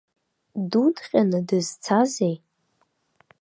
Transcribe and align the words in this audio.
Дудҟьаны 0.69 1.39
дызцазеи? 1.47 2.35